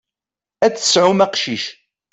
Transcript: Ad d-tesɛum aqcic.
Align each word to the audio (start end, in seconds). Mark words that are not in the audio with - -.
Ad 0.65 0.71
d-tesɛum 0.73 1.19
aqcic. 1.25 1.63